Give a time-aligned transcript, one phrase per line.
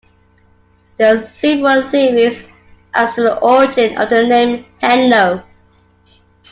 [0.97, 2.41] There are several theories
[2.95, 5.43] as to the origin of the name Henlow.